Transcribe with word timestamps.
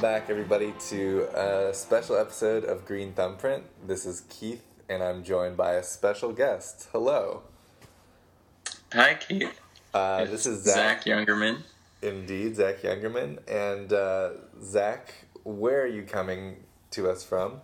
welcome 0.00 0.20
back 0.20 0.30
everybody 0.30 0.72
to 0.78 1.26
a 1.34 1.74
special 1.74 2.16
episode 2.16 2.62
of 2.62 2.84
Green 2.84 3.12
Thumbprint. 3.14 3.64
This 3.84 4.06
is 4.06 4.20
Keith, 4.28 4.62
and 4.88 5.02
I'm 5.02 5.24
joined 5.24 5.56
by 5.56 5.72
a 5.72 5.82
special 5.82 6.32
guest. 6.32 6.88
Hello. 6.92 7.42
Hi, 8.92 9.14
Keith. 9.14 9.60
Uh, 9.92 10.24
this 10.26 10.46
is 10.46 10.62
Zach. 10.62 11.02
Zach 11.02 11.04
Youngerman. 11.04 11.62
Indeed, 12.00 12.54
Zach 12.54 12.82
Youngerman. 12.82 13.40
And 13.50 13.92
uh, 13.92 14.30
Zach, 14.62 15.14
where 15.42 15.82
are 15.82 15.88
you 15.88 16.04
coming 16.04 16.58
to 16.92 17.10
us 17.10 17.24
from? 17.24 17.60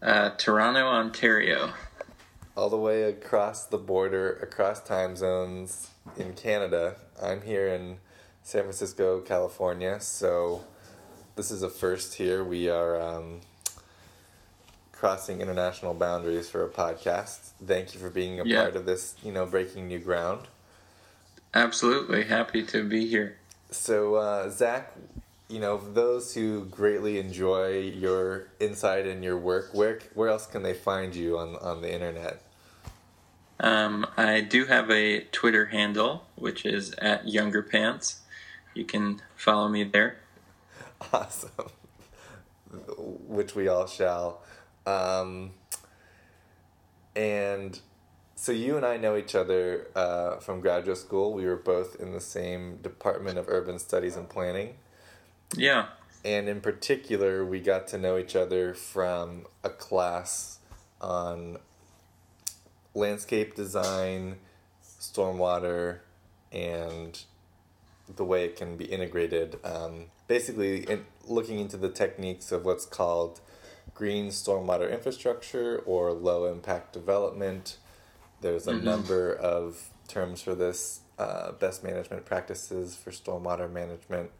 Uh, 0.00 0.30
Toronto, 0.38 0.86
Ontario. 0.86 1.74
All 2.56 2.70
the 2.70 2.78
way 2.78 3.02
across 3.02 3.66
the 3.66 3.76
border, 3.76 4.32
across 4.36 4.82
time 4.82 5.14
zones 5.14 5.90
in 6.16 6.32
Canada. 6.32 6.96
I'm 7.22 7.42
here 7.42 7.68
in 7.68 7.98
San 8.42 8.62
Francisco, 8.62 9.20
California, 9.20 10.00
so 10.00 10.64
this 11.36 11.50
is 11.50 11.62
a 11.62 11.68
first 11.70 12.14
here. 12.14 12.44
We 12.44 12.68
are 12.68 13.00
um, 13.00 13.40
crossing 14.92 15.40
international 15.40 15.94
boundaries 15.94 16.48
for 16.48 16.64
a 16.64 16.68
podcast. 16.68 17.50
Thank 17.64 17.94
you 17.94 18.00
for 18.00 18.10
being 18.10 18.40
a 18.40 18.44
Yeah. 18.44 18.62
part 18.62 18.76
of 18.76 18.86
this, 18.86 19.14
you 19.22 19.32
know, 19.32 19.46
breaking 19.46 19.88
new 19.88 19.98
ground. 19.98 20.46
Absolutely 21.52 22.24
happy 22.24 22.62
to 22.64 22.84
be 22.88 23.06
here. 23.06 23.36
So, 23.70 24.16
uh, 24.16 24.48
Zach, 24.50 24.92
you 25.48 25.58
know, 25.60 25.76
those 25.78 26.34
who 26.34 26.64
greatly 26.64 27.18
enjoy 27.18 27.78
your 27.80 28.48
insight 28.60 29.06
and 29.06 29.22
your 29.22 29.36
work, 29.36 29.70
where 29.72 29.98
where 30.14 30.28
else 30.28 30.46
can 30.46 30.62
they 30.62 30.74
find 30.74 31.14
you 31.14 31.38
on 31.38 31.56
on 31.56 31.82
the 31.82 31.92
internet? 31.92 32.40
Um, 33.60 34.06
I 34.16 34.40
do 34.40 34.66
have 34.66 34.90
a 34.90 35.20
Twitter 35.32 35.66
handle, 35.66 36.26
which 36.34 36.66
is 36.66 36.92
at 36.98 37.28
Younger 37.28 37.62
Pants. 37.62 38.20
You 38.74 38.84
can 38.84 39.22
follow 39.36 39.68
me 39.68 39.84
there. 39.84 40.16
Awesome, 41.12 41.50
which 43.26 43.54
we 43.54 43.68
all 43.68 43.86
shall. 43.86 44.42
Um, 44.86 45.52
and 47.16 47.78
so 48.34 48.52
you 48.52 48.76
and 48.76 48.84
I 48.84 48.96
know 48.96 49.16
each 49.16 49.34
other 49.34 49.88
uh, 49.94 50.36
from 50.38 50.60
graduate 50.60 50.98
school. 50.98 51.32
We 51.32 51.46
were 51.46 51.56
both 51.56 51.96
in 52.00 52.12
the 52.12 52.20
same 52.20 52.76
department 52.78 53.38
of 53.38 53.48
urban 53.48 53.78
studies 53.78 54.16
and 54.16 54.28
planning. 54.28 54.74
Yeah. 55.56 55.86
and 56.24 56.48
in 56.48 56.60
particular, 56.60 57.44
we 57.44 57.60
got 57.60 57.86
to 57.88 57.98
know 57.98 58.18
each 58.18 58.34
other 58.34 58.74
from 58.74 59.46
a 59.62 59.70
class 59.70 60.58
on 61.00 61.58
landscape 62.94 63.54
design, 63.54 64.36
stormwater, 64.82 66.00
and 66.50 67.22
the 68.16 68.24
way 68.24 68.44
it 68.44 68.56
can 68.56 68.76
be 68.76 68.84
integrated. 68.86 69.58
Um, 69.64 70.06
basically, 70.26 70.84
in 70.84 71.06
looking 71.26 71.58
into 71.58 71.76
the 71.76 71.88
techniques 71.88 72.52
of 72.52 72.64
what's 72.64 72.86
called 72.86 73.40
green 73.94 74.28
stormwater 74.28 74.90
infrastructure 74.90 75.78
or 75.86 76.12
low 76.12 76.46
impact 76.46 76.92
development. 76.92 77.76
There's 78.40 78.66
a 78.66 78.72
Mhm. 78.72 78.82
number 78.82 79.32
of 79.32 79.90
terms 80.08 80.42
for 80.42 80.54
this, 80.54 81.00
uh, 81.18 81.52
best 81.52 81.84
management 81.84 82.24
practices 82.26 82.96
for 82.96 83.10
stormwater 83.10 83.70
management. 83.70 84.30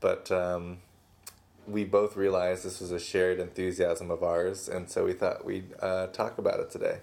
But 0.00 0.30
um, 0.32 0.78
we 1.66 1.84
both 1.84 2.16
realized 2.16 2.64
this 2.64 2.80
was 2.80 2.90
a 2.90 2.98
shared 2.98 3.38
enthusiasm 3.38 4.10
of 4.10 4.22
ours, 4.22 4.68
and 4.68 4.90
so 4.90 5.04
we 5.04 5.12
thought 5.12 5.44
we'd 5.44 5.74
uh, 5.80 6.06
talk 6.08 6.38
about 6.38 6.60
it 6.60 6.70
today. 6.70 7.00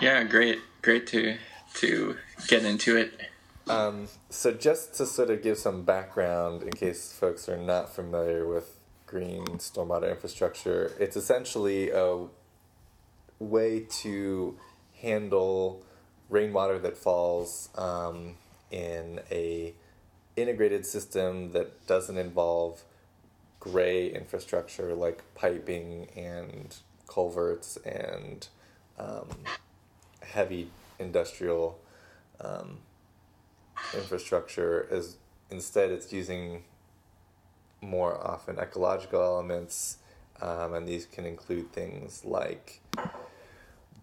Yeah, 0.00 0.24
great. 0.24 0.58
Great 0.82 1.06
to 1.08 1.38
to 1.74 2.16
get 2.46 2.64
into 2.64 2.96
it. 2.96 3.20
Um, 3.68 4.08
so, 4.28 4.52
just 4.52 4.94
to 4.96 5.06
sort 5.06 5.30
of 5.30 5.42
give 5.42 5.56
some 5.56 5.82
background 5.82 6.62
in 6.62 6.70
case 6.72 7.12
folks 7.12 7.48
are 7.48 7.56
not 7.56 7.94
familiar 7.94 8.46
with 8.46 8.76
green 9.06 9.44
stormwater 9.58 10.10
infrastructure, 10.10 10.92
it's 11.00 11.16
essentially 11.16 11.90
a 11.90 12.26
way 13.38 13.80
to 14.02 14.58
handle 15.00 15.82
rainwater 16.28 16.78
that 16.78 16.96
falls 16.96 17.70
um, 17.76 18.34
in 18.70 19.20
a 19.30 19.72
integrated 20.36 20.84
system 20.84 21.52
that 21.52 21.86
doesn't 21.86 22.18
involve 22.18 22.82
gray 23.60 24.12
infrastructure 24.12 24.94
like 24.94 25.22
piping 25.34 26.08
and 26.16 26.76
culverts 27.08 27.78
and 27.86 28.48
um, 28.98 29.28
heavy 30.22 30.68
industrial 30.98 31.78
um, 32.40 32.78
infrastructure 33.94 34.86
is 34.90 35.16
instead 35.50 35.90
it's 35.90 36.12
using 36.12 36.62
more 37.80 38.18
often 38.26 38.58
ecological 38.58 39.22
elements 39.22 39.98
um, 40.40 40.74
and 40.74 40.88
these 40.88 41.06
can 41.06 41.24
include 41.24 41.70
things 41.72 42.24
like 42.24 42.80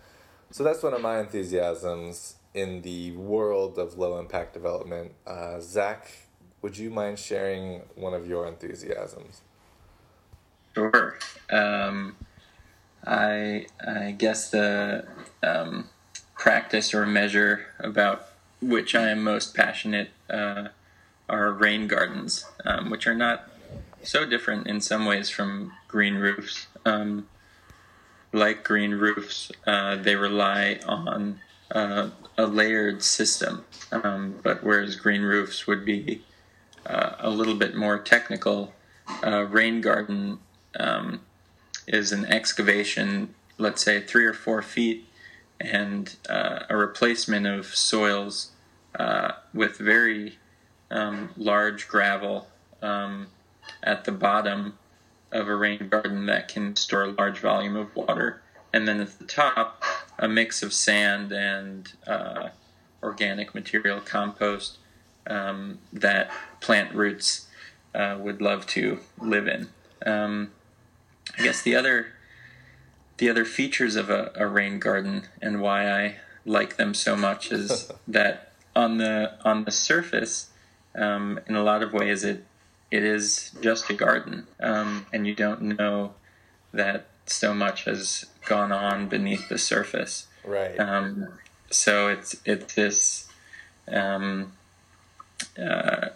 So 0.53 0.63
that's 0.63 0.85
one 0.85 0.95
of 0.95 1.01
my 1.01 1.19
enthusiasms 1.19 2.37
in 2.55 2.83
the 2.83 3.11
world 3.17 3.77
of 3.77 3.99
low 3.99 4.21
impact 4.21 4.55
development. 4.55 5.15
Uh, 5.27 5.59
Zach, 5.59 6.13
would 6.63 6.79
you 6.79 6.91
mind 6.91 7.19
sharing 7.19 7.81
one 7.97 8.15
of 8.15 8.29
your 8.29 8.47
enthusiasms? 8.47 9.41
Sure. 10.77 11.19
Um, 11.51 12.15
I 13.05 13.67
I 13.85 14.13
guess 14.13 14.51
the 14.51 15.09
um, 15.43 15.89
practice 16.45 16.93
or 16.93 17.07
measure 17.07 17.65
about 17.79 18.29
which 18.61 18.95
I 18.95 19.09
am 19.09 19.25
most 19.25 19.55
passionate 19.55 20.11
uh, 20.29 20.69
are 21.27 21.51
rain 21.51 21.87
gardens, 21.87 22.45
um, 22.67 22.91
which 22.91 23.07
are 23.07 23.15
not 23.15 23.49
so 24.03 24.27
different 24.27 24.67
in 24.67 24.83
some 24.83 25.07
ways 25.07 25.31
from 25.31 25.73
green 25.89 26.17
roofs. 26.17 26.67
Um, 26.85 27.29
like 28.31 28.63
green 28.63 28.91
roofs, 28.91 29.53
uh, 29.67 29.97
they 29.97 30.17
rely 30.17 30.81
on 30.87 31.41
uh, 31.71 32.11
a 32.37 32.45
layered 32.45 33.03
system, 33.03 33.65
um, 33.91 34.39
but 34.43 34.63
whereas 34.63 34.97
green 34.97 35.23
roofs 35.23 35.67
would 35.67 35.83
be 35.83 36.25
uh, 36.85 37.13
a 37.21 37.31
little 37.31 37.55
bit 37.55 37.75
more 37.75 37.99
technical, 37.99 38.75
uh, 39.25 39.47
rain 39.47 39.81
garden 39.81 40.41
um, 40.79 41.23
is 41.87 42.13
an 42.13 42.27
excavation, 42.27 43.35
let's 43.57 43.83
say 43.83 43.99
three 43.99 44.27
or 44.27 44.35
four 44.35 44.61
feet, 44.61 45.07
and 45.65 46.17
uh, 46.29 46.61
a 46.69 46.77
replacement 46.77 47.47
of 47.47 47.67
soils 47.67 48.53
uh, 48.99 49.33
with 49.53 49.79
very 49.79 50.39
um, 50.91 51.31
large 51.37 51.89
gravel 51.89 52.49
um, 52.83 53.29
at 53.83 54.05
the 54.05 54.13
bottom 54.13 54.79
of 55.33 55.49
a 55.49 55.55
rain 55.55 55.89
garden 55.89 56.27
that 56.27 56.49
can 56.49 56.77
store 56.77 57.03
a 57.03 57.09
large 57.09 57.41
volume 57.41 57.77
of 57.77 57.95
water. 57.97 58.41
And 58.73 58.87
then 58.87 59.01
at 59.01 59.19
the 59.19 59.25
top, 59.25 59.83
a 60.19 60.29
mix 60.29 60.63
of 60.63 60.73
sand 60.73 61.33
and 61.33 61.93
uh, 62.07 62.49
organic 63.03 63.55
material, 63.55 64.01
compost, 64.01 64.79
um, 65.27 65.79
that 65.93 66.31
plant 66.61 66.95
roots 66.95 67.47
uh, 67.95 68.17
would 68.21 68.41
love 68.41 68.67
to 68.67 68.99
live 69.21 69.49
in. 69.49 69.69
Um, 70.05 70.51
I 71.39 71.43
guess 71.43 71.63
the 71.63 71.75
other 71.75 72.14
the 73.19 73.31
other 73.31 73.45
features 73.45 73.97
of 73.97 74.11
a, 74.11 74.33
a 74.35 74.47
rain 74.47 74.79
garden 74.79 75.29
and 75.41 75.61
why 75.61 75.91
I 75.91 76.17
like 76.45 76.77
them 76.77 76.95
so 76.95 77.17
much 77.17 77.53
is 77.53 77.91
that 78.09 78.53
on 78.77 78.99
the 78.99 79.35
on 79.45 79.65
the 79.65 79.71
surface, 79.71 80.51
um, 80.95 81.41
in 81.47 81.55
a 81.55 81.63
lot 81.63 81.83
of 81.83 81.93
ways, 81.93 82.25
it 82.25 82.45
it 82.91 83.03
is 83.03 83.53
just 83.61 83.91
a 83.91 83.95
garden, 83.95 84.47
um, 84.61 85.07
and 85.13 85.27
you 85.27 85.35
don't 85.35 85.63
know 85.63 86.15
that 86.73 87.07
so 87.27 87.55
much 87.55 87.85
has 87.85 88.27
gone 88.47 88.73
on 88.73 89.09
beneath 89.09 89.49
the 89.49 89.59
surface. 89.59 90.27
Right. 90.45 90.79
Um, 90.79 91.29
so 91.71 92.09
it's 92.09 92.37
it's 92.45 92.75
this 92.75 93.29
um, 93.89 94.53
uh, 95.61 96.09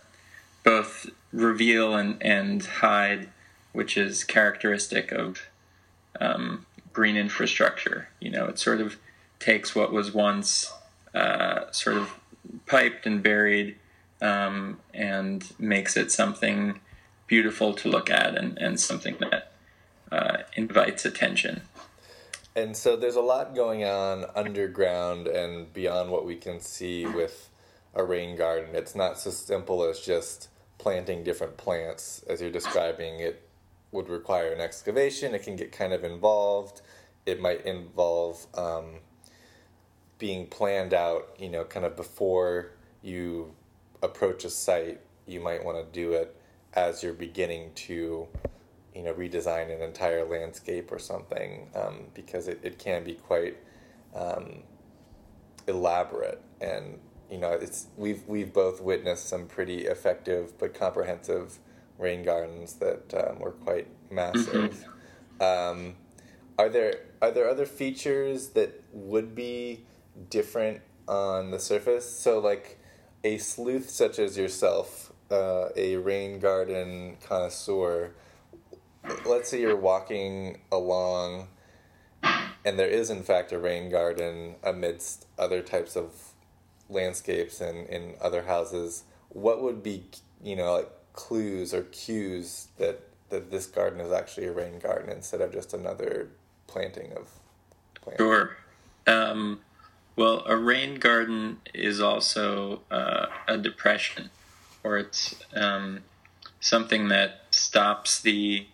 both 0.64 1.10
reveal 1.32 1.94
and, 1.94 2.22
and 2.22 2.64
hide, 2.64 3.28
which 3.72 3.96
is 3.96 4.24
characteristic 4.24 5.12
of 5.12 5.48
um, 6.20 6.66
green 6.98 7.16
infrastructure. 7.16 8.08
You 8.18 8.28
know, 8.32 8.46
it 8.46 8.58
sort 8.58 8.80
of 8.80 8.96
takes 9.38 9.72
what 9.72 9.92
was 9.92 10.12
once 10.12 10.72
uh, 11.14 11.70
sort 11.70 11.96
of 11.96 12.18
piped 12.66 13.06
and 13.06 13.22
buried 13.22 13.76
um, 14.20 14.80
and 14.92 15.48
makes 15.60 15.96
it 15.96 16.10
something 16.10 16.80
beautiful 17.28 17.72
to 17.74 17.88
look 17.88 18.10
at 18.10 18.36
and, 18.36 18.58
and 18.58 18.80
something 18.80 19.16
that 19.20 19.52
uh, 20.10 20.38
invites 20.56 21.04
attention. 21.04 21.60
And 22.56 22.76
so 22.76 22.96
there's 22.96 23.14
a 23.14 23.20
lot 23.20 23.54
going 23.54 23.84
on 23.84 24.24
underground 24.34 25.28
and 25.28 25.72
beyond 25.72 26.10
what 26.10 26.26
we 26.26 26.34
can 26.34 26.58
see 26.58 27.06
with 27.06 27.48
a 27.94 28.02
rain 28.02 28.36
garden. 28.36 28.70
It's 28.74 28.96
not 28.96 29.20
so 29.20 29.30
simple 29.30 29.84
as 29.84 30.00
just 30.00 30.48
planting 30.78 31.22
different 31.22 31.58
plants 31.58 32.24
as 32.28 32.40
you're 32.40 32.50
describing. 32.50 33.20
It 33.20 33.47
would 33.92 34.08
require 34.08 34.52
an 34.52 34.60
excavation. 34.60 35.34
It 35.34 35.42
can 35.42 35.56
get 35.56 35.72
kind 35.72 35.92
of 35.92 36.04
involved. 36.04 36.82
It 37.26 37.40
might 37.40 37.64
involve 37.64 38.46
um, 38.54 39.00
being 40.18 40.46
planned 40.46 40.94
out, 40.94 41.36
you 41.38 41.48
know, 41.48 41.64
kind 41.64 41.86
of 41.86 41.96
before 41.96 42.72
you 43.02 43.54
approach 44.02 44.44
a 44.44 44.50
site. 44.50 45.00
You 45.26 45.40
might 45.40 45.64
want 45.64 45.78
to 45.78 45.92
do 45.92 46.12
it 46.12 46.34
as 46.74 47.02
you're 47.02 47.12
beginning 47.12 47.72
to, 47.74 48.26
you 48.94 49.02
know, 49.02 49.12
redesign 49.14 49.74
an 49.74 49.82
entire 49.82 50.24
landscape 50.24 50.92
or 50.92 50.98
something, 50.98 51.70
um, 51.74 52.04
because 52.14 52.48
it, 52.48 52.60
it 52.62 52.78
can 52.78 53.04
be 53.04 53.14
quite 53.14 53.56
um, 54.14 54.62
elaborate 55.68 56.40
and 56.60 56.98
you 57.30 57.38
know 57.38 57.52
it's 57.52 57.86
we've 57.96 58.26
we've 58.26 58.52
both 58.52 58.80
witnessed 58.80 59.28
some 59.28 59.46
pretty 59.46 59.86
effective 59.86 60.58
but 60.58 60.74
comprehensive 60.74 61.58
rain 61.98 62.22
gardens 62.22 62.74
that 62.74 63.12
um, 63.14 63.40
were 63.40 63.52
quite 63.52 63.88
massive. 64.10 64.84
Um, 65.40 65.96
are 66.58 66.68
there 66.68 66.94
are 67.22 67.30
there 67.30 67.48
other 67.48 67.66
features 67.66 68.48
that 68.50 68.82
would 68.92 69.34
be 69.34 69.84
different 70.30 70.80
on 71.06 71.50
the 71.50 71.60
surface? 71.60 72.10
So 72.10 72.38
like 72.38 72.78
a 73.24 73.38
sleuth 73.38 73.90
such 73.90 74.18
as 74.18 74.36
yourself, 74.36 75.12
uh, 75.30 75.68
a 75.76 75.96
rain 75.96 76.40
garden 76.40 77.16
connoisseur. 77.24 78.12
Let's 79.24 79.50
say 79.50 79.60
you're 79.60 79.76
walking 79.76 80.60
along, 80.70 81.48
and 82.64 82.78
there 82.78 82.88
is 82.88 83.10
in 83.10 83.22
fact 83.22 83.52
a 83.52 83.58
rain 83.58 83.90
garden 83.90 84.56
amidst 84.62 85.26
other 85.38 85.62
types 85.62 85.96
of 85.96 86.12
landscapes 86.88 87.60
and 87.60 87.88
in 87.88 88.14
other 88.20 88.42
houses. 88.42 89.04
What 89.28 89.62
would 89.62 89.82
be 89.82 90.04
you 90.42 90.56
know 90.56 90.74
like 90.74 90.90
clues 91.12 91.74
or 91.74 91.82
cues 91.82 92.68
that 92.78 93.00
that 93.30 93.50
this 93.50 93.66
garden 93.66 94.00
is 94.00 94.10
actually 94.10 94.46
a 94.46 94.52
rain 94.52 94.78
garden 94.78 95.10
instead 95.10 95.40
of 95.40 95.52
just 95.52 95.74
another 95.74 96.28
planting 96.66 97.12
of 97.12 97.28
plants? 98.00 98.20
Sure. 98.20 98.56
Um, 99.06 99.60
well, 100.16 100.42
a 100.46 100.56
rain 100.56 100.96
garden 100.96 101.60
is 101.74 102.00
also 102.00 102.80
uh, 102.90 103.26
a 103.46 103.58
depression, 103.58 104.30
or 104.82 104.98
it's 104.98 105.36
um, 105.54 106.00
something 106.60 107.08
that 107.08 107.42
stops 107.50 108.20
the 108.20 108.66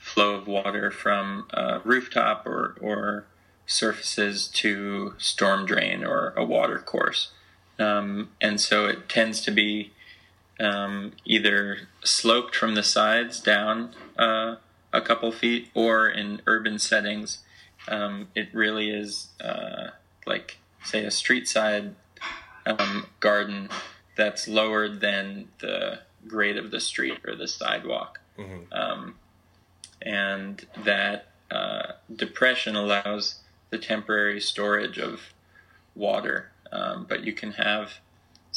flow 0.00 0.34
of 0.34 0.46
water 0.46 0.90
from 0.90 1.48
a 1.50 1.80
rooftop 1.84 2.46
or, 2.46 2.76
or 2.80 3.26
surfaces 3.66 4.46
to 4.48 5.14
storm 5.18 5.66
drain 5.66 6.04
or 6.04 6.32
a 6.36 6.44
water 6.44 6.78
course. 6.78 7.32
Um, 7.78 8.30
and 8.40 8.60
so 8.60 8.86
it 8.86 9.08
tends 9.08 9.40
to 9.42 9.50
be 9.50 9.92
um, 10.60 11.12
either 11.24 11.88
sloped 12.04 12.54
from 12.54 12.74
the 12.74 12.82
sides 12.82 13.40
down 13.40 13.94
uh, 14.18 14.56
a 14.92 15.00
couple 15.00 15.30
feet, 15.32 15.70
or 15.74 16.08
in 16.08 16.40
urban 16.46 16.78
settings, 16.78 17.40
um, 17.88 18.28
it 18.34 18.48
really 18.52 18.90
is 18.90 19.28
uh, 19.40 19.88
like, 20.26 20.58
say, 20.84 21.04
a 21.04 21.10
street 21.10 21.46
side 21.46 21.94
um, 22.64 23.06
garden 23.20 23.68
that's 24.16 24.48
lower 24.48 24.88
than 24.88 25.48
the 25.60 26.00
grade 26.26 26.56
of 26.56 26.70
the 26.70 26.80
street 26.80 27.18
or 27.26 27.36
the 27.36 27.48
sidewalk. 27.48 28.20
Mm-hmm. 28.38 29.10
and 30.02 30.66
that 30.84 31.28
uh, 31.50 31.92
depression 32.14 32.76
allows 32.76 33.40
the 33.70 33.78
temporary 33.78 34.40
storage 34.40 34.98
of 34.98 35.20
water, 35.94 36.50
um, 36.70 37.06
but 37.08 37.24
you 37.24 37.32
can 37.32 37.52
have 37.52 37.94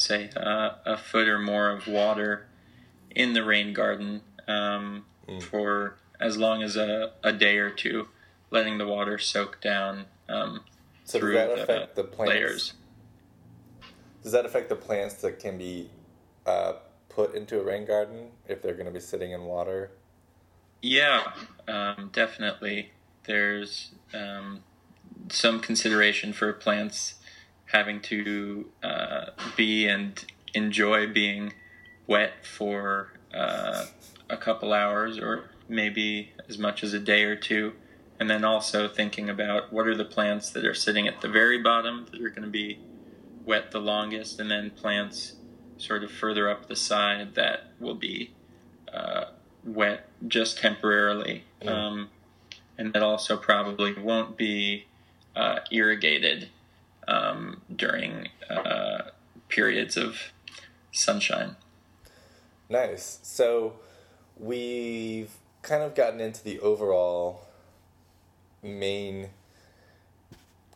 say 0.00 0.30
uh, 0.36 0.70
a 0.84 0.96
foot 0.96 1.28
or 1.28 1.38
more 1.38 1.70
of 1.70 1.86
water 1.86 2.46
in 3.14 3.32
the 3.32 3.44
rain 3.44 3.72
garden 3.72 4.22
um, 4.48 5.04
mm. 5.28 5.42
for 5.42 5.96
as 6.18 6.36
long 6.36 6.62
as 6.62 6.76
a, 6.76 7.12
a 7.22 7.32
day 7.32 7.58
or 7.58 7.70
two, 7.70 8.08
letting 8.50 8.78
the 8.78 8.86
water 8.86 9.18
soak 9.18 9.60
down 9.60 10.06
um, 10.28 10.60
so 11.04 11.18
through 11.18 11.34
does 11.34 11.48
that 11.48 11.58
affect 11.58 11.96
the, 11.96 12.02
the 12.02 12.08
plants? 12.08 12.30
layers. 12.34 12.72
Does 14.22 14.32
that 14.32 14.44
affect 14.44 14.68
the 14.68 14.76
plants 14.76 15.14
that 15.16 15.38
can 15.38 15.56
be 15.56 15.88
uh, 16.46 16.74
put 17.08 17.34
into 17.34 17.58
a 17.58 17.64
rain 17.64 17.86
garden 17.86 18.28
if 18.46 18.62
they're 18.62 18.74
going 18.74 18.86
to 18.86 18.92
be 18.92 19.00
sitting 19.00 19.32
in 19.32 19.44
water? 19.44 19.92
Yeah, 20.82 21.32
um, 21.68 22.10
definitely. 22.12 22.90
There's 23.24 23.90
um, 24.14 24.60
some 25.30 25.60
consideration 25.60 26.32
for 26.32 26.52
plants 26.52 27.14
having 27.72 28.00
to 28.00 28.66
uh, 28.82 29.26
be 29.56 29.86
and 29.86 30.24
enjoy 30.54 31.06
being 31.06 31.52
wet 32.06 32.44
for 32.44 33.12
uh, 33.32 33.84
a 34.28 34.36
couple 34.36 34.72
hours 34.72 35.18
or 35.18 35.50
maybe 35.68 36.32
as 36.48 36.58
much 36.58 36.82
as 36.82 36.92
a 36.92 36.98
day 36.98 37.22
or 37.22 37.36
two. 37.36 37.72
And 38.18 38.28
then 38.28 38.44
also 38.44 38.88
thinking 38.88 39.30
about 39.30 39.72
what 39.72 39.86
are 39.86 39.96
the 39.96 40.04
plants 40.04 40.50
that 40.50 40.64
are 40.64 40.74
sitting 40.74 41.08
at 41.08 41.20
the 41.20 41.28
very 41.28 41.62
bottom 41.62 42.06
that 42.10 42.20
are 42.20 42.28
going 42.28 42.42
to 42.42 42.48
be 42.48 42.78
wet 43.46 43.70
the 43.70 43.80
longest, 43.80 44.38
and 44.38 44.50
then 44.50 44.70
plants 44.70 45.36
sort 45.78 46.04
of 46.04 46.10
further 46.10 46.50
up 46.50 46.68
the 46.68 46.76
side 46.76 47.34
that 47.34 47.72
will 47.80 47.94
be 47.94 48.32
uh, 48.92 49.24
wet 49.64 50.08
just 50.28 50.58
temporarily. 50.58 51.44
Mm. 51.62 51.68
Um, 51.68 52.08
and 52.76 52.92
that 52.92 53.02
also 53.02 53.36
probably 53.38 53.94
won't 53.94 54.36
be 54.36 54.84
uh, 55.34 55.60
irrigated 55.70 56.48
um, 57.08 57.59
during 57.80 58.28
uh, 58.50 58.98
periods 59.48 59.96
of 59.96 60.32
sunshine. 60.92 61.56
Nice. 62.68 63.18
So 63.22 63.80
we've 64.38 65.32
kind 65.62 65.82
of 65.82 65.94
gotten 65.94 66.20
into 66.20 66.44
the 66.44 66.60
overall 66.60 67.46
main 68.62 69.30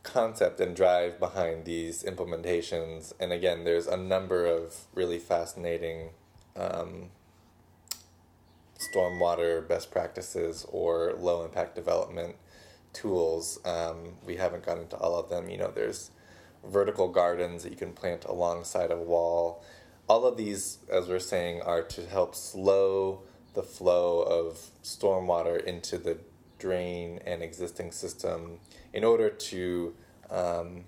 concept 0.03 0.61
and 0.61 0.75
drive 0.75 1.21
behind 1.21 1.67
these 1.67 2.03
implementations. 2.03 3.13
And 3.21 3.33
again, 3.33 3.65
there's 3.65 3.87
a 3.87 3.99
number 3.99 4.47
of 4.47 4.75
really 4.95 5.19
fascinating 5.19 6.11
um, 6.57 7.11
stormwater 8.79 9.67
best 9.69 9.91
practices 9.91 10.67
or 10.73 11.15
low 11.19 11.45
impact 11.45 11.75
development 11.75 12.37
tools. 12.95 13.59
Um, 13.67 14.15
we 14.25 14.37
haven't 14.37 14.65
gotten 14.65 14.85
into 14.85 14.97
all 14.97 15.19
of 15.19 15.29
them. 15.29 15.51
You 15.51 15.59
know, 15.59 15.71
there's 15.71 16.11
vertical 16.71 17.09
gardens 17.09 17.62
that 17.62 17.71
you 17.71 17.76
can 17.76 17.92
plant 17.92 18.25
alongside 18.25 18.90
a 18.90 18.97
wall. 18.97 19.64
All 20.09 20.26
of 20.26 20.37
these, 20.37 20.78
as 20.90 21.09
we're 21.09 21.18
saying, 21.18 21.62
are 21.62 21.83
to 21.83 22.06
help 22.06 22.35
slow 22.35 23.23
the 23.54 23.62
flow 23.62 24.21
of 24.23 24.59
stormwater 24.83 25.62
into 25.62 25.97
the 25.97 26.18
drain 26.59 27.21
and 27.26 27.42
existing 27.42 27.92
system 27.92 28.59
in 28.92 29.04
order 29.04 29.30
to 29.30 29.94
um, 30.30 30.85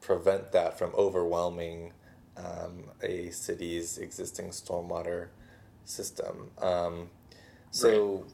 prevent 0.00 0.52
that 0.52 0.78
from 0.78 0.92
overwhelming 0.94 1.92
um, 2.36 2.84
a 3.02 3.30
city's 3.30 3.98
existing 3.98 4.48
stormwater 4.48 5.28
system. 5.84 6.50
Um, 6.58 7.10
so, 7.70 8.24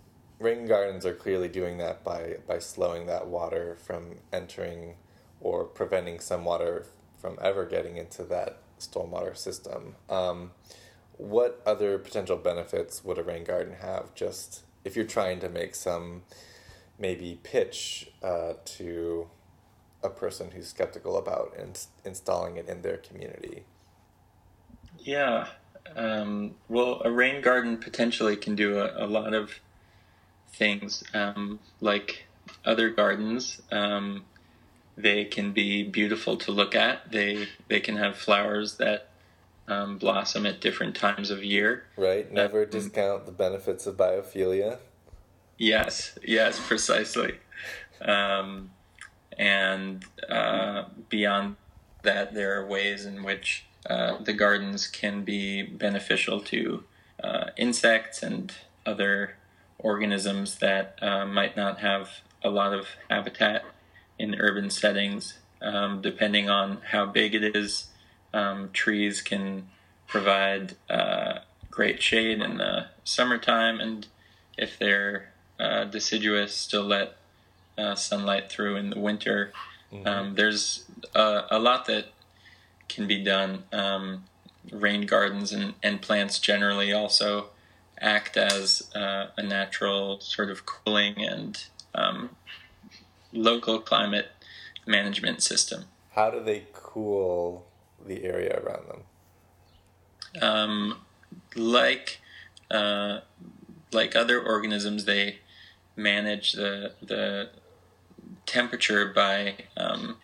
right. 0.40 0.56
rain 0.56 0.66
gardens 0.66 1.06
are 1.06 1.14
clearly 1.14 1.48
doing 1.48 1.78
that 1.78 2.04
by, 2.04 2.36
by 2.46 2.58
slowing 2.58 3.06
that 3.06 3.26
water 3.26 3.76
from 3.84 4.16
entering 4.32 4.94
or 5.42 5.64
preventing 5.64 6.20
some 6.20 6.44
water 6.44 6.86
from 7.18 7.38
ever 7.42 7.66
getting 7.66 7.96
into 7.96 8.22
that 8.24 8.58
stormwater 8.78 9.36
system. 9.36 9.96
Um, 10.08 10.52
what 11.18 11.60
other 11.66 11.98
potential 11.98 12.36
benefits 12.36 13.04
would 13.04 13.18
a 13.18 13.22
rain 13.22 13.44
garden 13.44 13.74
have? 13.80 14.14
Just 14.14 14.62
if 14.84 14.96
you're 14.96 15.04
trying 15.04 15.40
to 15.40 15.48
make 15.48 15.74
some 15.74 16.22
maybe 16.98 17.38
pitch 17.42 18.10
uh, 18.22 18.54
to 18.64 19.28
a 20.02 20.08
person 20.08 20.50
who's 20.50 20.68
skeptical 20.68 21.16
about 21.16 21.54
in- 21.58 21.74
installing 22.04 22.56
it 22.56 22.68
in 22.68 22.82
their 22.82 22.96
community. 22.96 23.64
Yeah, 24.98 25.48
um, 25.96 26.54
well, 26.68 27.02
a 27.04 27.10
rain 27.10 27.40
garden 27.40 27.76
potentially 27.78 28.36
can 28.36 28.54
do 28.54 28.78
a, 28.78 29.04
a 29.04 29.06
lot 29.06 29.34
of 29.34 29.60
things. 30.52 31.04
Um, 31.14 31.58
like 31.80 32.26
other 32.64 32.90
gardens, 32.90 33.60
um, 33.70 34.24
they 34.96 35.24
can 35.24 35.52
be 35.52 35.82
beautiful 35.82 36.36
to 36.38 36.52
look 36.52 36.74
at. 36.74 37.10
They 37.10 37.48
they 37.68 37.80
can 37.80 37.96
have 37.96 38.16
flowers 38.16 38.76
that 38.76 39.08
um, 39.68 39.98
blossom 39.98 40.46
at 40.46 40.60
different 40.60 40.96
times 40.96 41.30
of 41.30 41.42
year. 41.44 41.84
Right. 41.96 42.30
Never 42.30 42.64
Um, 42.64 42.70
discount 42.70 43.26
the 43.26 43.32
benefits 43.32 43.86
of 43.86 43.96
biophilia. 43.96 44.78
Yes, 45.58 46.18
yes, 46.24 46.58
precisely. 46.66 47.38
Um, 48.00 48.70
and 49.38 50.04
uh, 50.28 50.84
beyond 51.08 51.56
that, 52.02 52.34
there 52.34 52.60
are 52.60 52.66
ways 52.66 53.06
in 53.06 53.22
which 53.22 53.64
uh, 53.88 54.18
the 54.18 54.32
gardens 54.32 54.86
can 54.86 55.22
be 55.24 55.62
beneficial 55.62 56.40
to 56.40 56.84
uh, 57.22 57.46
insects 57.56 58.22
and 58.22 58.52
other 58.84 59.36
organisms 59.78 60.58
that 60.58 60.98
uh, 61.00 61.24
might 61.26 61.56
not 61.56 61.78
have 61.78 62.20
a 62.42 62.50
lot 62.50 62.72
of 62.72 62.88
habitat 63.08 63.64
in 64.18 64.36
urban 64.38 64.70
settings. 64.70 65.38
Um, 65.60 66.00
depending 66.00 66.50
on 66.50 66.78
how 66.90 67.06
big 67.06 67.34
it 67.34 67.56
is, 67.56 67.86
um, 68.34 68.70
trees 68.72 69.22
can 69.22 69.68
provide 70.08 70.74
uh, 70.90 71.38
great 71.70 72.02
shade 72.02 72.40
in 72.40 72.58
the 72.58 72.86
summertime, 73.04 73.80
and 73.80 74.06
if 74.58 74.78
they're 74.78 75.32
uh, 75.60 75.84
deciduous, 75.84 76.54
still 76.54 76.82
let 76.82 77.16
uh, 77.78 77.94
sunlight 77.94 78.50
through 78.50 78.76
in 78.76 78.90
the 78.90 78.98
winter. 78.98 79.52
Um, 80.06 80.34
there's 80.34 80.84
uh, 81.14 81.42
a 81.50 81.58
lot 81.58 81.84
that 81.86 82.06
can 82.88 83.06
be 83.06 83.22
done. 83.22 83.64
Um, 83.72 84.24
rain 84.70 85.06
gardens 85.06 85.52
and, 85.52 85.74
and 85.82 86.00
plants 86.00 86.38
generally 86.38 86.92
also 86.92 87.50
act 88.00 88.36
as 88.36 88.90
uh, 88.94 89.26
a 89.36 89.42
natural 89.42 90.20
sort 90.20 90.50
of 90.50 90.66
cooling 90.66 91.14
and 91.18 91.64
um, 91.94 92.30
local 93.32 93.80
climate 93.80 94.30
management 94.86 95.42
system. 95.42 95.84
How 96.10 96.30
do 96.30 96.42
they 96.42 96.64
cool 96.72 97.66
the 98.04 98.24
area 98.24 98.60
around 98.60 98.88
them? 98.88 99.02
um, 100.40 100.98
like 101.54 102.20
uh, 102.70 103.20
like 103.92 104.16
other 104.16 104.40
organisms, 104.40 105.04
they 105.04 105.38
manage 105.96 106.52
the 106.52 106.92
the 107.02 107.50
temperature 108.46 109.06
by 109.06 109.56
um, 109.76 110.16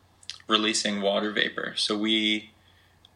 releasing 0.47 1.01
water 1.03 1.31
vapor. 1.31 1.75
So 1.77 1.97
we 1.99 2.51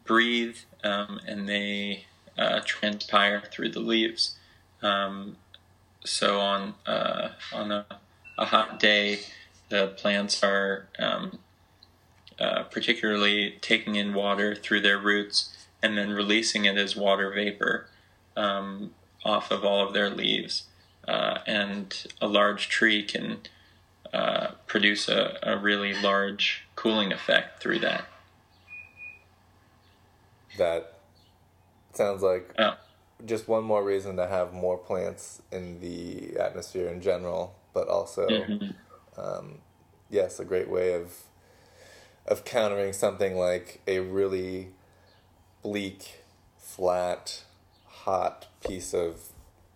breathe, 0.03 0.57
um, 0.83 1.19
and 1.25 1.47
they 1.47 2.05
uh, 2.37 2.61
transpire 2.65 3.43
through 3.51 3.69
the 3.69 3.79
leaves. 3.79 4.37
Um, 4.81 5.37
so 6.05 6.39
on 6.39 6.75
uh, 6.85 7.29
on 7.53 7.71
a, 7.71 7.85
a 8.37 8.45
hot 8.45 8.79
day, 8.79 9.19
the 9.69 9.87
plants 9.87 10.43
are 10.43 10.87
um, 10.99 11.39
uh, 12.39 12.63
particularly 12.63 13.57
taking 13.61 13.95
in 13.95 14.13
water 14.13 14.55
through 14.55 14.81
their 14.81 14.97
roots 14.97 15.55
and 15.81 15.97
then 15.97 16.11
releasing 16.11 16.65
it 16.65 16.77
as 16.77 16.95
water 16.95 17.31
vapor 17.31 17.87
um, 18.37 18.91
off 19.25 19.51
of 19.51 19.63
all 19.63 19.85
of 19.85 19.93
their 19.93 20.09
leaves. 20.09 20.63
Uh, 21.07 21.39
and 21.45 22.07
a 22.21 22.27
large 22.27 22.69
tree 22.69 23.03
can 23.03 23.39
uh, 24.13 24.51
produce 24.67 25.09
a, 25.09 25.37
a 25.43 25.57
really 25.57 25.93
large 25.93 26.63
cooling 26.75 27.11
effect 27.11 27.61
through 27.61 27.79
that. 27.79 28.05
That 30.57 30.93
sounds 31.93 32.21
like 32.21 32.53
Oh. 32.59 32.75
just 33.25 33.47
one 33.47 33.63
more 33.63 33.83
reason 33.83 34.15
to 34.17 34.27
have 34.27 34.53
more 34.53 34.77
plants 34.77 35.41
in 35.51 35.79
the 35.79 36.37
atmosphere 36.39 36.87
in 36.89 37.01
general, 37.01 37.55
but 37.73 37.87
also, 37.87 38.27
Mhm. 38.27 38.75
Um, 39.17 39.59
yes, 40.09 40.39
a 40.39 40.45
great 40.45 40.69
way 40.69 40.93
of 40.93 41.23
of 42.25 42.45
countering 42.45 42.93
something 42.93 43.35
like 43.35 43.81
a 43.85 43.99
really 43.99 44.69
bleak, 45.61 46.23
flat, 46.57 47.43
hot 47.85 48.47
piece 48.65 48.93
of 48.93 49.19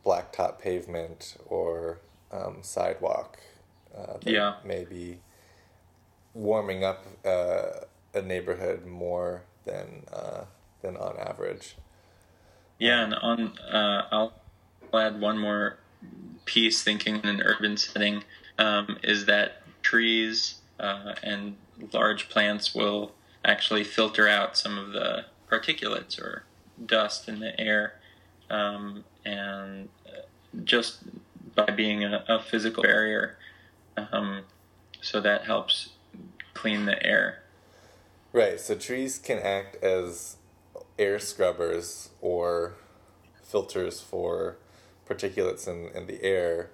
blacktop 0.05 0.59
pavement 0.59 1.35
or 1.45 1.99
um, 2.31 2.59
sidewalk 2.61 3.37
uh, 3.95 4.13
that 4.13 4.25
Yeah. 4.25 4.53
may 4.63 4.85
be 4.85 5.19
warming 6.33 6.83
up 6.83 7.05
uh, 7.25 7.81
a 8.13 8.21
neighborhood 8.21 8.85
more 8.85 9.43
than 9.65 10.03
uh, 10.13 10.45
than 10.81 10.95
on 10.95 11.17
average. 11.17 11.75
Yeah, 12.79 13.03
and 13.03 13.13
on 13.15 13.57
uh, 13.57 14.07
I'll 14.11 14.33
add 14.93 15.19
one 15.19 15.37
more 15.37 15.77
piece. 16.45 16.83
Thinking 16.83 17.17
in 17.17 17.25
an 17.27 17.41
urban 17.41 17.75
setting 17.77 18.23
um, 18.57 18.97
is 19.03 19.25
that 19.25 19.63
trees 19.81 20.55
uh, 20.79 21.15
and 21.23 21.55
large 21.93 22.29
plants 22.29 22.73
will 22.73 23.11
actually 23.45 23.83
filter 23.83 24.27
out 24.27 24.57
some 24.57 24.77
of 24.77 24.91
the 24.91 25.25
particulates 25.49 26.19
or 26.21 26.43
dust 26.85 27.29
in 27.29 27.39
the 27.39 27.59
air, 27.59 27.93
um, 28.49 29.03
and 29.25 29.89
just 30.63 30.99
by 31.55 31.65
being 31.71 32.03
a, 32.03 32.23
a 32.27 32.39
physical 32.41 32.83
barrier, 32.83 33.37
um, 34.11 34.41
so 35.01 35.19
that 35.21 35.45
helps 35.45 35.89
clean 36.53 36.85
the 36.85 37.03
air. 37.05 37.43
Right, 38.33 38.59
so 38.59 38.75
trees 38.75 39.17
can 39.17 39.39
act 39.39 39.83
as 39.83 40.37
air 40.99 41.19
scrubbers 41.19 42.09
or 42.21 42.75
filters 43.43 44.01
for 44.01 44.57
particulates 45.07 45.67
in, 45.67 45.89
in 45.95 46.07
the 46.07 46.21
air. 46.23 46.69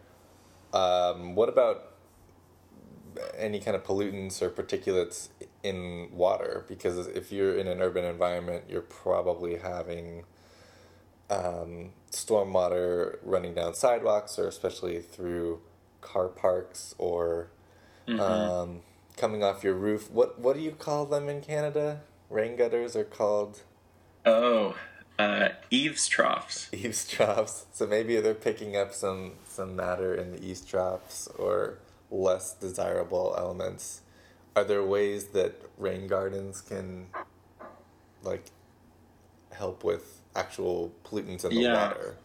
Um, 0.73 1.35
what 1.35 1.49
about 1.49 1.91
any 3.37 3.59
kind 3.59 3.75
of 3.75 3.83
pollutants 3.83 4.41
or 4.41 4.49
particulates 4.49 5.29
in 5.61 6.09
water? 6.11 6.65
Because 6.67 7.07
if 7.07 7.31
you're 7.31 7.55
in 7.55 7.67
an 7.67 7.81
urban 7.81 8.03
environment, 8.03 8.65
you're 8.67 8.81
probably 8.81 9.57
having 9.57 10.25
um, 11.29 11.91
stormwater 12.11 13.17
running 13.23 13.53
down 13.53 13.73
sidewalks 13.73 14.37
or 14.37 14.47
especially 14.47 14.99
through 14.99 15.61
car 16.01 16.27
parks 16.27 16.95
or 16.97 17.49
um, 18.19 18.81
coming 19.15 19.43
off 19.43 19.63
your 19.63 19.73
roof. 19.73 20.11
What 20.11 20.39
what 20.39 20.55
do 20.55 20.61
you 20.61 20.71
call 20.71 21.05
them 21.05 21.29
in 21.29 21.41
Canada? 21.41 22.01
Rain 22.29 22.55
gutters 22.55 22.95
are 22.95 23.03
called 23.03 23.61
Oh, 24.25 24.75
uh, 25.19 25.49
eaves 25.73 26.07
troughs. 26.07 26.69
eavesdrops. 26.71 27.65
So 27.73 27.87
maybe 27.87 28.19
they're 28.21 28.33
picking 28.35 28.77
up 28.77 28.93
some 28.93 29.33
some 29.45 29.75
matter 29.75 30.13
in 30.13 30.31
the 30.31 30.37
eavesdrops 30.37 31.27
or 31.39 31.79
less 32.11 32.53
desirable 32.53 33.35
elements. 33.37 34.01
Are 34.55 34.63
there 34.63 34.83
ways 34.83 35.29
that 35.29 35.55
rain 35.77 36.07
gardens 36.07 36.61
can 36.61 37.07
like 38.21 38.45
help 39.51 39.83
with 39.83 40.21
actual 40.35 40.93
pollutants 41.03 41.43
in 41.43 41.49
the 41.49 41.61
Yeah. 41.61 41.87
water? 41.89 42.15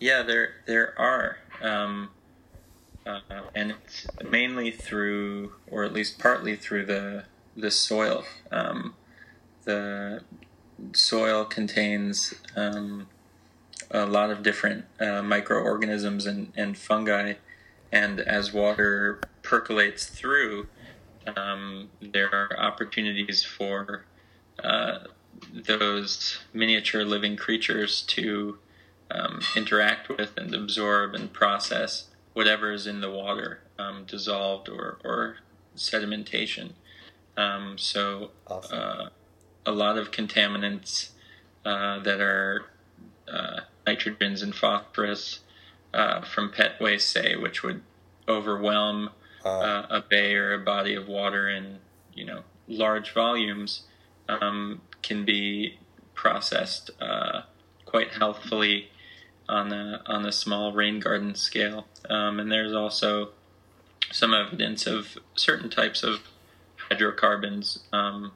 Yeah, 0.00 0.22
there 0.22 0.54
there 0.66 0.98
are, 0.98 1.38
um, 1.60 2.10
uh, 3.06 3.20
and 3.54 3.70
it's 3.72 4.06
mainly 4.28 4.70
through, 4.72 5.52
or 5.70 5.84
at 5.84 5.92
least 5.92 6.18
partly 6.18 6.56
through 6.56 6.86
the 6.86 7.24
the 7.56 7.70
soil. 7.70 8.24
Um, 8.50 8.96
the 9.64 10.22
soil 10.92 11.44
contains 11.44 12.34
um, 12.56 13.08
a 13.90 14.06
lot 14.06 14.30
of 14.30 14.42
different 14.42 14.84
uh, 15.00 15.22
microorganisms 15.22 16.26
and, 16.26 16.52
and 16.56 16.76
fungi, 16.76 17.34
and 17.90 18.20
as 18.20 18.52
water 18.52 19.20
percolates 19.42 20.06
through, 20.06 20.66
um, 21.36 21.90
there 22.00 22.34
are 22.34 22.58
opportunities 22.58 23.44
for 23.44 24.04
uh, 24.62 24.98
those 25.52 26.38
miniature 26.52 27.04
living 27.04 27.36
creatures 27.36 28.02
to 28.02 28.58
um, 29.10 29.40
interact 29.56 30.08
with 30.08 30.36
and 30.36 30.54
absorb 30.54 31.14
and 31.14 31.32
process 31.32 32.08
whatever 32.32 32.72
is 32.72 32.86
in 32.86 33.00
the 33.00 33.10
water, 33.10 33.60
um, 33.78 34.04
dissolved 34.06 34.68
or, 34.68 34.98
or 35.04 35.36
sedimentation. 35.76 36.72
Um, 37.36 37.76
so, 37.76 38.30
Awesome. 38.46 38.78
uh, 38.78 39.08
a 39.66 39.72
lot 39.72 39.98
of 39.98 40.10
contaminants 40.10 41.10
uh, 41.64 41.98
that 42.00 42.20
are 42.20 42.64
uh, 43.32 43.60
nitrogens 43.86 44.42
and 44.42 44.54
phosphorus 44.54 45.40
uh, 45.94 46.22
from 46.22 46.50
pet 46.50 46.80
waste, 46.80 47.10
say, 47.10 47.36
which 47.36 47.62
would 47.62 47.82
overwhelm 48.28 49.10
Uh, 49.44 49.48
uh, 49.48 49.86
a 49.90 50.00
bay 50.00 50.34
or 50.36 50.52
a 50.54 50.58
body 50.58 50.94
of 50.94 51.08
water 51.08 51.48
in 51.48 51.80
you 52.14 52.24
know 52.24 52.42
large 52.68 53.12
volumes 53.12 53.82
um, 54.28 54.80
can 55.02 55.24
be 55.24 55.78
processed 56.14 56.90
uh, 57.00 57.42
quite 57.84 58.12
healthfully 58.12 58.88
on 59.48 59.72
a 59.72 60.00
on 60.06 60.24
a 60.24 60.30
small 60.30 60.72
rain 60.72 61.00
garden 61.00 61.34
scale. 61.34 61.88
Um, 62.08 62.38
and 62.38 62.52
there's 62.52 62.72
also 62.72 63.30
some 64.12 64.32
evidence 64.32 64.86
of 64.86 65.18
certain 65.34 65.68
types 65.70 66.04
of 66.04 66.20
hydrocarbons 66.76 67.80
um, 67.92 68.30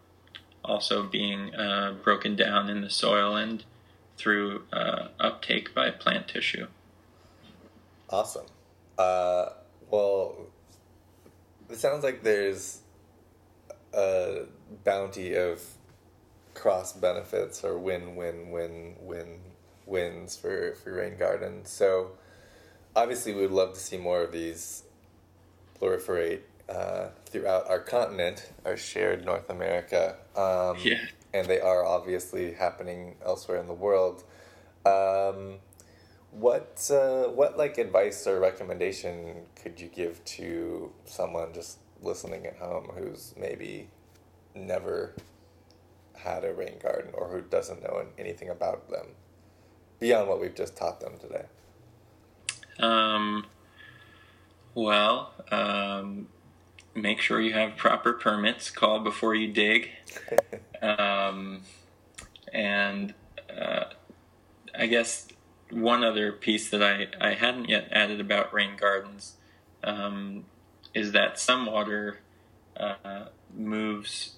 also 0.66 1.04
being 1.04 1.54
uh, 1.54 1.94
broken 2.02 2.36
down 2.36 2.68
in 2.68 2.80
the 2.80 2.90
soil 2.90 3.36
and 3.36 3.64
through 4.16 4.64
uh, 4.72 5.08
uptake 5.20 5.74
by 5.74 5.90
plant 5.90 6.28
tissue. 6.28 6.66
Awesome. 8.08 8.46
Uh, 8.98 9.46
well, 9.90 10.46
it 11.68 11.76
sounds 11.76 12.02
like 12.04 12.22
there's 12.22 12.80
a 13.92 14.44
bounty 14.84 15.34
of 15.36 15.62
cross 16.54 16.92
benefits 16.92 17.62
or 17.62 17.78
win 17.78 18.16
win 18.16 18.50
win 18.50 18.96
win 19.00 19.40
wins 19.84 20.36
for, 20.36 20.74
for 20.82 20.92
rain 20.94 21.16
gardens. 21.18 21.70
So 21.70 22.12
obviously 22.94 23.34
we 23.34 23.42
would 23.42 23.52
love 23.52 23.74
to 23.74 23.80
see 23.80 23.96
more 23.96 24.22
of 24.22 24.32
these 24.32 24.82
proliferate 25.80 26.40
uh, 26.68 27.08
throughout 27.26 27.68
our 27.68 27.80
continent, 27.80 28.50
our 28.64 28.76
shared 28.76 29.24
North 29.24 29.50
America. 29.50 30.16
Um, 30.36 30.76
yeah. 30.82 31.04
And 31.32 31.46
they 31.46 31.60
are 31.60 31.84
obviously 31.84 32.54
happening 32.54 33.16
elsewhere 33.24 33.58
in 33.58 33.66
the 33.66 33.74
world. 33.74 34.24
Um, 34.84 35.58
what 36.30 36.88
uh, 36.92 37.24
what 37.28 37.56
like 37.56 37.78
advice 37.78 38.26
or 38.26 38.40
recommendation 38.40 39.46
could 39.54 39.80
you 39.80 39.88
give 39.88 40.24
to 40.24 40.92
someone 41.04 41.52
just 41.52 41.78
listening 42.02 42.46
at 42.46 42.56
home 42.56 42.90
who's 42.96 43.34
maybe 43.38 43.88
never 44.54 45.14
had 46.14 46.44
a 46.44 46.52
rain 46.52 46.74
garden 46.82 47.10
or 47.14 47.28
who 47.28 47.40
doesn't 47.42 47.82
know 47.82 48.04
anything 48.18 48.50
about 48.50 48.90
them 48.90 49.06
beyond 49.98 50.28
what 50.28 50.40
we've 50.40 50.54
just 50.54 50.76
taught 50.76 51.00
them 51.00 51.18
today? 51.18 51.44
Um, 52.78 53.46
well, 54.74 55.32
um, 55.50 56.28
make 56.96 57.20
sure 57.20 57.40
you 57.40 57.52
have 57.52 57.76
proper 57.76 58.12
permits. 58.12 58.70
Call 58.70 59.00
before 59.00 59.34
you 59.34 59.52
dig. 59.52 59.90
um, 60.82 61.62
and 62.52 63.14
uh, 63.54 63.84
I 64.74 64.86
guess 64.86 65.28
one 65.70 66.02
other 66.04 66.32
piece 66.32 66.70
that 66.70 66.82
I, 66.82 67.08
I 67.20 67.34
hadn't 67.34 67.68
yet 67.68 67.88
added 67.90 68.20
about 68.20 68.52
rain 68.52 68.76
gardens 68.76 69.36
um, 69.84 70.44
is 70.94 71.12
that 71.12 71.38
some 71.38 71.66
water 71.66 72.18
uh, 72.76 73.26
moves 73.54 74.36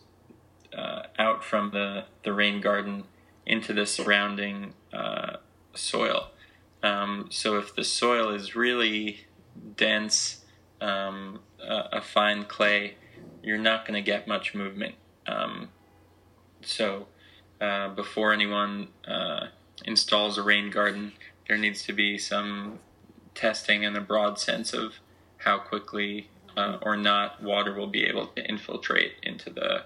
uh, 0.77 1.03
out 1.19 1.45
from 1.45 1.71
the, 1.71 2.05
the 2.25 2.33
rain 2.33 2.61
garden 2.61 3.05
into 3.47 3.73
the 3.73 3.87
surrounding 3.87 4.75
uh, 4.93 5.37
soil. 5.75 6.31
Um, 6.83 7.29
so 7.31 7.59
if 7.59 7.75
the 7.75 7.85
soil 7.85 8.31
is 8.31 8.55
really 8.55 9.27
dense, 9.77 10.45
um, 10.81 11.41
a, 11.63 11.99
a, 11.99 12.01
fine 12.01 12.45
clay, 12.45 12.97
you're 13.43 13.59
not 13.59 13.87
going 13.87 13.95
to 13.95 14.03
get 14.03 14.27
much 14.27 14.55
movement. 14.55 14.95
Um, 15.27 15.69
so 16.63 17.07
uh, 17.61 17.89
before 17.89 18.33
anyone 18.33 18.89
uh, 19.07 19.47
installs 19.85 20.39
a 20.39 20.43
rain 20.43 20.71
garden, 20.71 21.13
there 21.49 21.59
needs 21.59 21.83
to 21.85 21.93
be 21.93 22.19
some 22.19 22.79
testing 23.35 23.83
in 23.83 23.97
a 23.97 24.01
broad 24.01 24.39
sense 24.39 24.73
of 24.73 24.95
how 25.39 25.59
quickly 25.59 26.29
uh, 26.57 26.79
or 26.83 26.97
not 26.97 27.43
water 27.43 27.73
will 27.73 27.87
be 27.87 28.05
able 28.05 28.27
to 28.27 28.45
infiltrate 28.45 29.15
into 29.23 29.51
the 29.51 29.85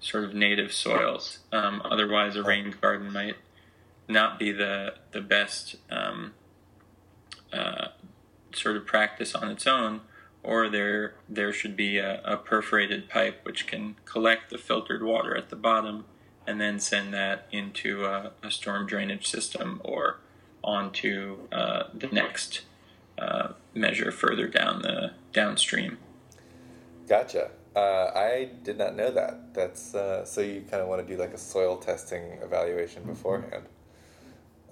sort 0.00 0.24
of 0.24 0.34
native 0.34 0.72
soils. 0.72 1.38
Um, 1.52 1.80
otherwise, 1.84 2.36
a 2.36 2.42
rain 2.42 2.74
garden 2.80 3.12
might 3.12 3.36
not 4.08 4.38
be 4.38 4.52
the 4.52 4.94
the 5.12 5.20
best 5.20 5.76
um, 5.90 6.34
uh, 7.52 7.88
sort 8.52 8.76
of 8.76 8.84
practice 8.86 9.34
on 9.34 9.48
its 9.48 9.66
own, 9.66 10.00
or 10.44 10.68
there 10.68 11.14
there 11.28 11.52
should 11.52 11.74
be 11.74 11.98
a, 11.98 12.20
a, 12.24 12.36
perforated 12.36 13.08
pipe 13.08 13.40
which 13.44 13.66
can 13.66 13.96
collect 14.04 14.50
the 14.50 14.58
filtered 14.58 15.02
water 15.02 15.34
at 15.36 15.48
the 15.48 15.56
bottom 15.56 16.04
and 16.46 16.60
then 16.60 16.78
send 16.78 17.12
that 17.12 17.46
into 17.50 18.04
a, 18.04 18.30
a 18.42 18.50
storm 18.50 18.86
drainage 18.86 19.26
system 19.26 19.80
or 19.82 20.18
onto 20.62 21.48
uh, 21.50 21.84
the 21.94 22.06
next 22.08 22.62
uh, 23.18 23.48
measure 23.74 24.12
further 24.12 24.46
down 24.46 24.82
the 24.82 25.12
downstream. 25.32 25.98
Gotcha. 27.08 27.50
Uh, 27.74 28.10
I 28.14 28.50
did 28.62 28.78
not 28.78 28.94
know 28.94 29.10
that. 29.10 29.54
That's 29.54 29.94
uh, 29.94 30.24
so 30.24 30.40
you 30.40 30.62
kind 30.62 30.82
of 30.82 30.88
want 30.88 31.06
to 31.06 31.14
do 31.14 31.20
like 31.20 31.32
a 31.32 31.38
soil 31.38 31.76
testing 31.76 32.22
evaluation 32.42 33.02
beforehand. 33.02 33.64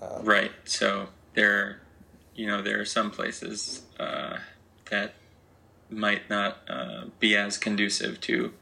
Um, 0.00 0.24
right. 0.24 0.52
So 0.64 1.08
there, 1.34 1.80
you 2.34 2.46
know, 2.46 2.62
there 2.62 2.80
are 2.80 2.84
some 2.84 3.10
places 3.10 3.82
uh, 3.98 4.38
that 4.90 5.14
might 5.92 6.28
not 6.28 6.58
uh, 6.68 7.04
be 7.18 7.36
as 7.36 7.58
conducive 7.58 8.20
to 8.22 8.52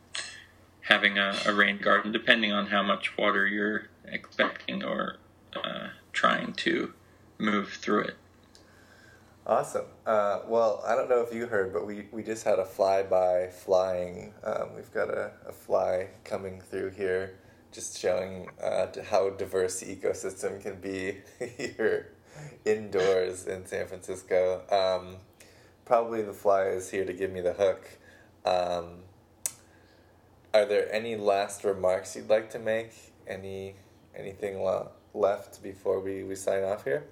having 0.82 1.18
a, 1.18 1.34
a, 1.46 1.52
rain 1.52 1.78
garden, 1.78 2.10
depending 2.10 2.52
on 2.52 2.66
how 2.66 2.82
much 2.82 3.16
water 3.16 3.46
you're 3.46 3.88
expecting 4.04 4.82
or 4.82 5.16
uh, 5.54 5.88
trying 6.12 6.52
to 6.52 6.92
move 7.38 7.72
through 7.74 8.00
it. 8.00 8.16
Awesome. 9.46 9.86
Uh, 10.06 10.40
well, 10.46 10.82
I 10.86 10.94
don't 10.94 11.08
know 11.08 11.20
if 11.20 11.34
you 11.34 11.46
heard, 11.46 11.72
but 11.72 11.86
we, 11.86 12.06
we 12.12 12.22
just 12.22 12.44
had 12.44 12.58
a 12.58 12.64
flyby 12.64 13.52
flying. 13.52 14.34
Um, 14.44 14.74
we've 14.74 14.92
got 14.92 15.08
a, 15.08 15.32
a 15.46 15.52
fly 15.52 16.08
coming 16.24 16.60
through 16.60 16.90
here 16.90 17.38
just 17.72 17.98
showing 17.98 18.48
uh, 18.62 18.86
how 19.08 19.30
diverse 19.30 19.80
the 19.80 19.94
ecosystem 19.94 20.60
can 20.60 20.80
be 20.80 21.18
here 21.56 22.12
indoors 22.64 23.46
in 23.46 23.66
San 23.66 23.86
Francisco. 23.86 24.62
Um, 24.70 25.16
probably 25.90 26.22
the 26.22 26.32
fly 26.32 26.66
is 26.66 26.88
here 26.88 27.04
to 27.04 27.12
give 27.12 27.32
me 27.32 27.40
the 27.40 27.52
hook. 27.52 27.98
Um, 28.44 29.00
are 30.54 30.64
there 30.64 30.86
any 30.94 31.16
last 31.16 31.64
remarks 31.64 32.14
you'd 32.14 32.30
like 32.30 32.48
to 32.50 32.60
make? 32.60 32.92
Any 33.26 33.74
anything 34.14 34.64
left 35.12 35.60
before 35.64 35.98
we, 35.98 36.22
we 36.22 36.36
sign 36.36 36.62
off 36.62 36.84
here? 36.84 37.08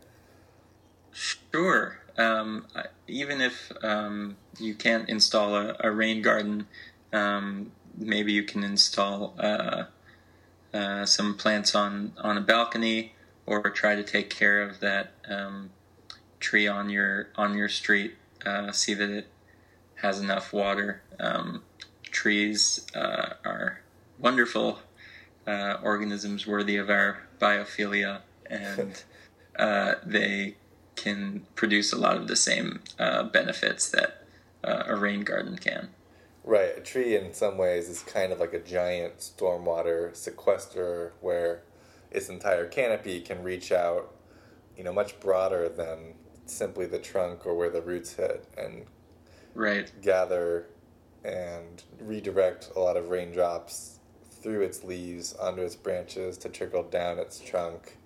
Sure. 1.10 1.98
Um, 2.16 2.68
even 3.08 3.40
if 3.40 3.72
um, 3.82 4.36
you 4.60 4.76
can't 4.76 5.08
install 5.08 5.56
a, 5.56 5.76
a 5.80 5.90
rain 5.90 6.22
garden, 6.22 6.68
um, 7.12 7.72
maybe 7.96 8.32
you 8.32 8.44
can 8.44 8.62
install 8.62 9.34
uh, 9.40 9.86
uh, 10.72 11.04
some 11.04 11.34
plants 11.34 11.74
on 11.74 12.12
on 12.18 12.38
a 12.38 12.40
balcony, 12.40 13.14
or 13.44 13.60
try 13.70 13.96
to 13.96 14.04
take 14.04 14.30
care 14.30 14.62
of 14.62 14.78
that 14.78 15.14
um, 15.28 15.70
tree 16.38 16.68
on 16.68 16.88
your 16.90 17.30
on 17.34 17.58
your 17.58 17.68
street. 17.68 18.14
Uh, 18.44 18.72
see 18.72 18.94
that 18.94 19.10
it 19.10 19.28
has 19.96 20.20
enough 20.20 20.52
water. 20.52 21.02
Um, 21.18 21.62
trees 22.02 22.86
uh, 22.94 23.34
are 23.44 23.80
wonderful 24.18 24.80
uh, 25.46 25.76
organisms 25.82 26.46
worthy 26.46 26.76
of 26.76 26.90
our 26.90 27.26
biophilia, 27.40 28.20
and 28.46 29.02
uh, 29.58 29.94
they 30.04 30.56
can 30.96 31.46
produce 31.54 31.92
a 31.92 31.96
lot 31.96 32.16
of 32.16 32.28
the 32.28 32.36
same 32.36 32.80
benefits 33.32 33.88
that 33.90 34.24
a 34.64 34.96
rain 34.96 35.22
garden 35.22 35.56
can. 35.56 35.90
Right. 36.48 36.78
A 36.78 36.80
tree, 36.80 37.14
in 37.14 37.34
some 37.34 37.58
ways, 37.58 37.90
is 37.90 38.02
kind 38.02 38.32
of 38.32 38.40
like 38.40 38.54
a 38.54 38.58
giant 38.58 39.18
stormwater 39.18 40.16
sequester 40.16 41.12
where 41.20 41.62
its 42.10 42.30
entire 42.30 42.66
canopy 42.66 43.20
can 43.20 43.42
reach 43.42 43.70
out, 43.70 44.14
you 44.74 44.82
know, 44.82 44.92
much 44.92 45.20
broader 45.20 45.68
than 45.68 46.14
simply 46.54 46.86
the 46.86 46.98
trunk 46.98 47.46
or 47.46 47.54
where 47.54 47.70
the 47.70 47.82
roots 47.82 48.14
hit 48.14 48.44
and 48.56 48.84
right. 49.54 49.90
gather 50.02 50.66
and 51.24 51.82
redirect 52.00 52.70
a 52.76 52.80
lot 52.80 52.96
of 52.96 53.10
raindrops 53.10 53.98
through 54.30 54.62
its 54.62 54.84
leaves 54.84 55.34
onto 55.34 55.62
its 55.62 55.74
branches 55.74 56.38
to 56.38 56.48
trickle 56.48 56.84
down 56.84 57.18
its 57.18 57.40
trunk 57.40 57.96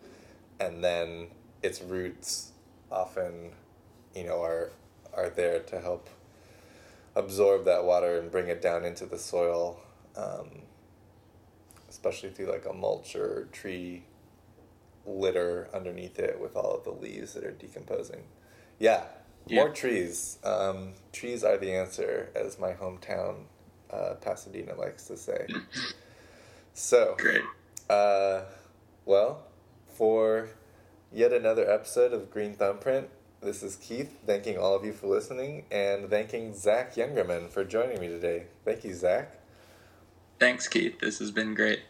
and 0.60 0.82
then 0.82 1.28
its 1.62 1.82
roots 1.82 2.52
often 2.90 3.50
you 4.14 4.24
know 4.24 4.42
are 4.42 4.70
are 5.14 5.28
there 5.28 5.60
to 5.60 5.80
help 5.80 6.08
absorb 7.14 7.64
that 7.64 7.84
water 7.84 8.18
and 8.18 8.30
bring 8.30 8.48
it 8.48 8.62
down 8.62 8.84
into 8.84 9.06
the 9.06 9.18
soil, 9.18 9.78
um, 10.16 10.48
especially 11.88 12.30
through 12.30 12.50
like 12.50 12.66
a 12.66 12.72
mulch 12.72 13.14
or 13.14 13.48
tree 13.52 14.02
litter 15.06 15.68
underneath 15.74 16.18
it 16.18 16.40
with 16.40 16.56
all 16.56 16.76
of 16.76 16.84
the 16.84 16.90
leaves 16.90 17.34
that 17.34 17.44
are 17.44 17.52
decomposing. 17.52 18.22
Yeah, 18.78 19.04
yeah. 19.46 19.56
more 19.56 19.70
trees. 19.70 20.38
Um, 20.44 20.94
trees 21.12 21.44
are 21.44 21.56
the 21.56 21.72
answer, 21.72 22.30
as 22.34 22.58
my 22.58 22.72
hometown 22.72 23.44
uh, 23.90 24.14
Pasadena 24.20 24.74
likes 24.74 25.06
to 25.06 25.16
say. 25.16 25.46
so, 26.74 27.14
great. 27.18 27.42
Uh, 27.88 28.42
well, 29.04 29.44
for 29.94 30.48
yet 31.12 31.32
another 31.32 31.70
episode 31.70 32.12
of 32.12 32.30
Green 32.30 32.54
Thumbprint. 32.54 33.08
This 33.40 33.62
is 33.62 33.76
Keith, 33.76 34.18
thanking 34.24 34.56
all 34.56 34.74
of 34.74 34.84
you 34.84 34.92
for 34.92 35.08
listening 35.08 35.64
and 35.70 36.08
thanking 36.08 36.54
Zach 36.54 36.94
Youngerman 36.94 37.50
for 37.50 37.64
joining 37.64 38.00
me 38.00 38.06
today. 38.06 38.44
Thank 38.64 38.84
you, 38.84 38.94
Zach. 38.94 39.36
Thanks, 40.38 40.68
Keith. 40.68 41.00
This 41.00 41.18
has 41.18 41.30
been 41.30 41.54
great. 41.54 41.80